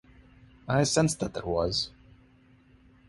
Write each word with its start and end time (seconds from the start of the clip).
I 0.67 0.81
sensed 0.85 1.19
that 1.19 1.35
there 1.35 1.45
was. 1.45 1.91